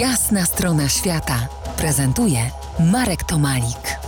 Jasna 0.00 0.44
strona 0.44 0.88
świata 0.88 1.48
prezentuje 1.76 2.38
Marek 2.92 3.24
Tomalik. 3.24 3.98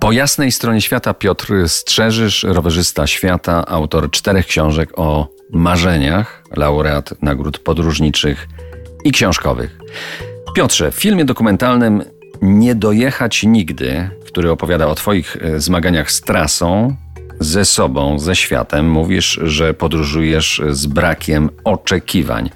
Po 0.00 0.12
jasnej 0.12 0.52
stronie 0.52 0.80
świata 0.80 1.14
Piotr 1.14 1.52
Strzeżysz, 1.66 2.42
rowerzysta 2.42 3.06
świata, 3.06 3.66
autor 3.66 4.10
czterech 4.10 4.46
książek 4.46 4.90
o 4.96 5.28
marzeniach, 5.52 6.42
laureat 6.56 7.14
nagród 7.22 7.58
podróżniczych 7.58 8.48
i 9.04 9.12
książkowych. 9.12 9.78
Piotrze, 10.54 10.90
w 10.90 10.94
filmie 10.94 11.24
dokumentalnym 11.24 12.02
Nie 12.42 12.74
dojechać 12.74 13.42
nigdy, 13.42 14.10
który 14.26 14.50
opowiada 14.50 14.86
o 14.86 14.94
Twoich 14.94 15.36
e, 15.36 15.60
zmaganiach 15.60 16.10
z 16.10 16.20
trasą, 16.20 16.96
ze 17.40 17.64
sobą, 17.64 18.18
ze 18.18 18.36
światem, 18.36 18.90
mówisz, 18.90 19.40
że 19.42 19.74
podróżujesz 19.74 20.62
z 20.70 20.86
brakiem 20.86 21.50
oczekiwań. 21.64 22.50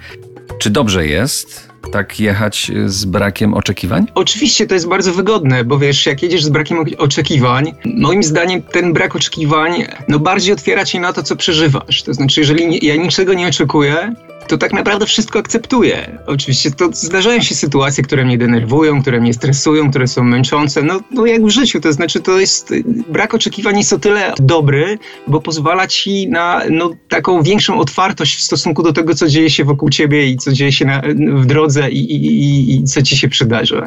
Czy 0.59 0.71
dobrze 0.71 1.07
jest 1.07 1.69
tak 1.93 2.21
jechać 2.21 2.73
z 2.87 3.05
brakiem 3.05 3.55
oczekiwań? 3.55 4.07
Oczywiście 4.15 4.67
to 4.67 4.75
jest 4.75 4.89
bardzo 4.89 5.13
wygodne, 5.13 5.65
bo 5.65 5.79
wiesz, 5.79 6.07
jak 6.07 6.23
jedziesz 6.23 6.45
z 6.45 6.49
brakiem 6.49 6.85
oczekiwań, 6.99 7.75
moim 7.85 8.23
zdaniem 8.23 8.63
ten 8.63 8.93
brak 8.93 9.17
oczekiwań 9.17 9.85
no 10.09 10.19
bardziej 10.19 10.53
otwiera 10.53 10.85
cię 10.85 11.01
na 11.01 11.13
to, 11.13 11.23
co 11.23 11.37
przeżywasz. 11.37 12.03
To 12.03 12.15
znaczy, 12.15 12.41
jeżeli 12.41 12.87
ja 12.87 12.97
niczego 12.97 13.35
nie 13.35 13.49
oczekuję, 13.49 14.15
to 14.49 14.59
tak 14.59 14.73
naprawdę 14.73 15.07
wszystko 15.07 15.39
akceptuję. 15.39 16.19
Oczywiście 16.27 16.71
to 16.71 16.89
zdarzają 16.93 17.41
się 17.41 17.55
sytuacje, 17.55 18.05
które 18.05 18.25
mnie 18.25 18.39
denerwują, 18.39 19.03
które 19.03 19.21
mnie 19.21 19.35
stresują, 19.35 19.91
które 19.91 20.07
są 20.07 20.25
męczące, 20.25 20.83
no, 20.83 21.01
no 21.11 21.27
jak 21.27 21.45
w 21.45 21.49
życiu, 21.49 21.81
to 21.81 21.93
znaczy 21.93 22.21
to 22.21 22.41
jest, 22.41 22.75
brak 23.09 23.35
oczekiwań 23.35 23.79
jest 23.79 23.93
o 23.93 23.99
tyle 23.99 24.33
dobry, 24.41 24.99
bo 25.27 25.41
pozwala 25.41 25.87
ci 25.87 26.29
na 26.29 26.63
no, 26.71 26.91
taką 27.09 27.43
większą 27.43 27.79
otwartość 27.79 28.37
w 28.37 28.43
stosunku 28.43 28.83
do 28.83 28.93
tego, 28.93 29.15
co 29.15 29.29
dzieje 29.29 29.51
się 29.51 29.65
wokół 29.65 29.91
ciebie 29.91 30.27
i 30.27 30.37
co 30.37 30.53
dzieje 30.53 30.73
się 30.73 30.85
na, 30.85 31.03
w 31.35 31.47
drodze 31.47 31.91
i, 31.91 32.13
i, 32.13 32.27
i, 32.27 32.77
i 32.77 32.85
co 32.85 33.03
ci 33.03 33.17
się 33.17 33.29
przydarzy. 33.29 33.83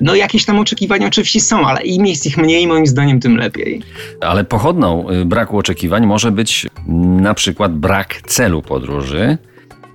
No 0.00 0.14
jakieś 0.14 0.44
tam 0.44 0.58
oczekiwania 0.58 1.06
oczywiście 1.06 1.40
są, 1.40 1.66
ale 1.66 1.82
im 1.82 2.06
jest 2.06 2.26
ich 2.26 2.36
mniej, 2.38 2.66
moim 2.66 2.86
zdaniem, 2.86 3.20
tym 3.20 3.36
lepiej. 3.36 3.82
Ale 4.20 4.44
pochodną 4.44 5.10
y, 5.10 5.24
braku 5.24 5.58
oczekiwań 5.58 6.06
może 6.06 6.32
być 6.32 6.66
na 7.20 7.34
przykład 7.34 7.78
brak 7.78 8.22
celu 8.26 8.62
podróży, 8.62 9.38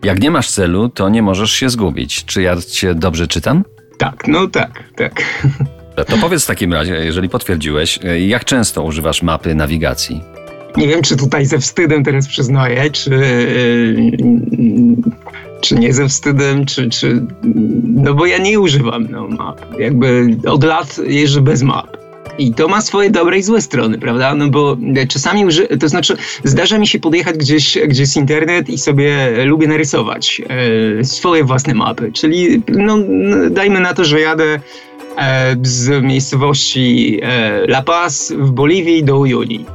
jak 0.04 0.22
nie 0.22 0.32
masz 0.32 0.50
celu, 0.50 0.90
to 0.90 1.10
nie 1.10 1.22
możesz 1.22 1.52
się 1.52 1.70
zgubić. 1.70 2.26
Czy 2.26 2.42
ja 2.42 2.56
cię 2.62 2.96
dobrze 2.96 3.28
czytam? 3.28 3.64
Tak, 3.98 4.28
no 4.28 4.48
tak, 4.48 4.84
tak. 4.96 5.24
To 6.08 6.18
powiedz 6.18 6.44
w 6.44 6.48
takim 6.48 6.74
razie, 6.74 6.94
jeżeli 6.94 7.30
potwierdziłeś, 7.30 8.00
jak 8.28 8.46
często 8.46 8.84
używasz 8.84 9.22
mapy 9.22 9.56
nawigacji? 9.56 10.22
Nie 10.78 10.88
wiem, 10.88 11.02
czy 11.02 11.18
tutaj 11.18 11.46
ze 11.46 11.60
wstydem 11.60 12.04
teraz 12.04 12.28
przyznaję, 12.28 12.92
czy, 12.92 13.12
czy 15.62 15.76
nie 15.76 15.94
ze 15.94 16.08
wstydem, 16.08 16.66
czy, 16.66 16.90
czy. 16.90 17.26
No 17.84 18.14
bo 18.14 18.26
ja 18.26 18.38
nie 18.38 18.60
używam 18.60 19.08
no, 19.12 19.28
map. 19.28 19.80
Jakby 19.80 20.38
od 20.48 20.64
lat 20.64 21.00
jeżdżę 21.08 21.42
bez 21.42 21.64
map. 21.64 22.01
I 22.42 22.54
to 22.54 22.68
ma 22.68 22.82
swoje 22.82 23.10
dobre 23.10 23.38
i 23.38 23.44
złe 23.44 23.62
strony, 23.62 23.98
prawda? 23.98 24.36
No 24.36 24.50
bo 24.50 24.78
czasami, 25.08 25.46
uży- 25.46 25.78
to 25.78 25.90
znaczy 25.90 26.18
zdarza 26.44 26.78
mi 26.78 26.88
się 26.88 27.00
podjechać 27.00 27.38
gdzieś, 27.38 27.78
gdzie 27.88 28.02
jest 28.02 28.18
internet 28.18 28.70
i 28.70 28.78
sobie 28.78 29.30
lubię 29.46 29.68
narysować 29.68 30.42
e, 31.00 31.04
swoje 31.04 31.44
własne 31.44 31.74
mapy. 31.74 32.12
Czyli 32.12 32.62
no, 32.68 32.98
dajmy 33.50 33.80
na 33.80 33.94
to, 33.94 34.06
że 34.06 34.20
jadę 34.20 34.60
e, 35.18 35.56
z 35.62 36.04
miejscowości 36.04 37.20
e, 37.24 37.64
La 37.64 37.82
Paz 37.82 38.34
w 38.38 38.52
Boliwii 38.52 39.04
do 39.04 39.20
Ujuni. 39.20 39.66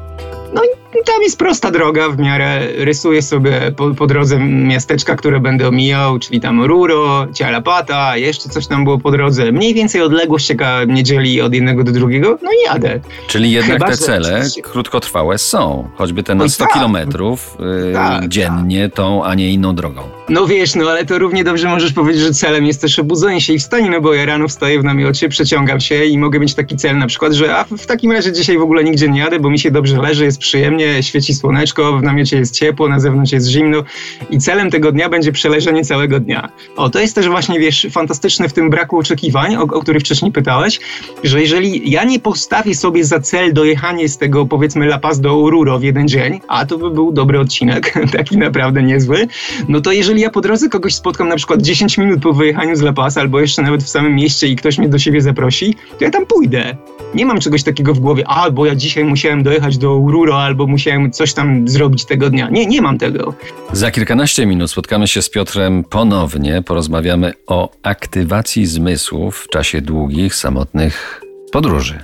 I 1.00 1.05
tam 1.05 1.22
jest 1.22 1.39
prosta 1.39 1.70
droga 1.70 2.08
w 2.08 2.19
miarę. 2.19 2.61
Rysuję 2.77 3.22
sobie 3.22 3.72
po, 3.77 3.94
po 3.94 4.06
drodze 4.06 4.39
miasteczka, 4.39 5.16
które 5.16 5.41
będę 5.41 5.69
omijał, 5.69 6.19
czyli 6.19 6.41
tam 6.41 6.64
Ruro, 6.64 7.27
Cialapata, 7.34 8.16
jeszcze 8.16 8.48
coś 8.48 8.66
tam 8.66 8.84
było 8.84 8.98
po 8.98 9.11
drodze. 9.11 9.52
Mniej 9.52 9.74
więcej 9.74 10.02
odległość 10.02 10.50
jaka 10.50 10.86
mnie 10.86 11.02
dzieli 11.02 11.41
od 11.41 11.55
jednego 11.55 11.84
do 11.84 11.92
drugiego, 11.92 12.39
no 12.42 12.50
i 12.50 12.67
jadę. 12.67 13.00
Czyli 13.27 13.50
jednak 13.50 13.78
Chyba, 13.78 13.86
te 13.86 13.97
cele 13.97 14.42
krótkotrwałe 14.62 15.39
są. 15.39 15.89
Choćby 15.96 16.23
te 16.23 16.35
na 16.35 16.48
100 16.48 16.64
tak. 16.64 16.73
kilometrów 16.73 17.56
yy, 17.61 17.92
tak, 17.92 18.29
dziennie 18.29 18.89
tak. 18.89 18.96
tą, 18.96 19.24
a 19.24 19.35
nie 19.35 19.51
inną 19.51 19.74
drogą. 19.74 20.02
No 20.29 20.46
wiesz, 20.46 20.74
no 20.74 20.90
ale 20.90 21.05
to 21.05 21.18
równie 21.18 21.45
dobrze 21.45 21.68
możesz 21.68 21.92
powiedzieć, 21.92 22.23
że 22.23 22.30
celem 22.30 22.67
jest 22.67 22.80
też 22.80 22.98
obudzenie 22.98 23.40
się 23.40 23.52
i 23.52 23.58
wstanie, 23.58 23.90
no 23.90 24.01
bo 24.01 24.14
ja 24.14 24.24
rano 24.24 24.48
wstaję 24.48 24.80
w 24.80 24.85
namiocie, 24.85 25.29
przeciągam 25.29 25.80
się 25.80 26.05
i 26.05 26.18
mogę 26.18 26.40
mieć 26.40 26.55
taki 26.55 26.77
cel 26.77 26.98
na 26.98 27.06
przykład, 27.06 27.33
że 27.33 27.56
a 27.56 27.64
w 27.64 27.86
takim 27.86 28.12
razie 28.12 28.33
dzisiaj 28.33 28.58
w 28.58 28.62
ogóle 28.62 28.85
nigdzie 28.85 29.08
nie 29.08 29.20
jadę, 29.20 29.40
bo 29.40 29.51
mi 29.51 29.58
się 29.58 29.70
dobrze 29.70 30.02
leży, 30.02 30.24
jest 30.24 30.39
przyjemnie, 30.39 30.86
świeci 31.01 31.35
słoneczko, 31.35 31.98
w 31.98 32.02
namiocie 32.02 32.39
jest 32.39 32.55
ciepło, 32.55 32.89
na 32.89 33.01
zewnątrz 33.01 33.33
jest 33.33 33.48
zimno 33.48 33.85
i 34.30 34.39
celem 34.39 34.70
tego 34.70 34.92
dnia 34.92 35.08
będzie 35.08 35.33
przeleżenie 35.33 35.85
całego 35.85 36.20
dnia. 36.20 36.48
O, 36.77 36.91
to 36.91 37.01
jest 37.01 37.14
też 37.14 37.29
właśnie, 37.29 37.61
wiesz, 37.61 37.86
fantastyczne 37.91 38.48
w 38.48 38.52
tym 38.52 38.70
braku 38.70 38.98
oczekiwań, 38.98 39.57
o, 39.57 39.63
o 39.63 39.80
który 39.80 40.01
wcześniej 40.01 40.33
pytałeś, 40.33 40.80
że 41.24 41.41
jeżeli 41.41 41.91
ja 41.91 42.05
nie 42.05 42.20
postawię 42.20 42.74
sobie 42.74 43.05
za 43.05 43.20
cel 43.20 43.52
dojechanie 43.52 44.08
z 44.08 44.19
tego, 44.19 44.47
powiedzmy, 44.47 44.86
La 44.86 44.98
Paz 44.98 45.20
do 45.20 45.45
Oruro 45.45 45.79
w 45.79 45.83
jeden 45.83 46.08
dzień, 46.08 46.41
a 46.48 46.67
to 46.67 46.79
by 46.79 46.91
był 46.91 47.13
dobry 47.13 47.41
odcinek, 47.41 47.95
taki 48.17 48.39
naprawdę 48.39 48.83
niezły, 48.83 49.29
no 49.68 49.80
to 49.80 49.92
jeżeli 49.92 50.20
ja 50.20 50.30
po 50.30 50.41
drodze 50.41 50.68
kogoś 50.68 50.95
spotkam 50.95 51.29
na 51.29 51.36
przykład 51.36 51.63
10 51.63 51.98
minut 51.98 52.23
po 52.23 52.33
wyjechaniu 52.33 52.77
z 52.77 52.80
La 52.80 52.92
Paz, 52.92 53.18
albo 53.18 53.41
jeszcze 53.41 53.63
nawet 53.63 53.83
w 53.83 53.89
samym 53.89 54.14
mieście 54.14 54.48
i 54.48 54.57
ktoś 54.57 54.79
mnie 54.79 54.89
do 54.89 54.98
siebie 54.98 55.20
zaprosi, 55.20 55.74
to 55.98 56.05
ja 56.05 56.11
tam 56.11 56.27
pójdę. 56.27 56.77
Nie 57.14 57.27
mam 57.27 57.41
czegoś 57.41 57.63
takiego 57.63 57.95
w 57.95 58.01
głowie, 58.01 58.24
a 58.27 58.51
bo 58.51 58.67
ja 58.67 58.74
dzisiaj 58.74 59.05
musiałem 59.05 59.42
dojechać 59.42 59.79
do 59.79 59.97
Oruro, 59.97 60.42
albo 60.42 60.67
musiałem 60.77 61.11
coś 61.13 61.35
tam 61.35 61.69
zrobić 61.69 62.05
tego 62.05 62.31
dnia. 62.31 62.48
Nie, 62.51 62.67
nie 62.67 62.83
mam 62.83 62.98
tego. 62.98 63.35
Za 63.73 63.91
kilkanaście 63.91 64.47
minut 64.47 64.70
spotkamy 64.70 65.09
się 65.09 65.23
z 65.23 65.31
Piotrem 65.31 65.85
ponownie. 65.85 66.63
Porozmawiamy 66.63 67.33
o 67.47 67.70
aktywacji 67.83 68.67
zmysłów 68.67 69.39
w 69.39 69.48
czasie 69.48 69.81
długich, 69.81 70.35
samotnych 70.35 71.23
podróży. 71.53 72.03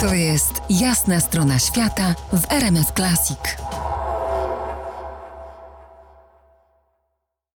To 0.00 0.14
jest 0.14 0.52
jasna 0.70 1.20
strona 1.20 1.58
świata 1.58 2.14
w 2.32 2.52
RMS 2.52 2.92
Classic. 2.96 3.38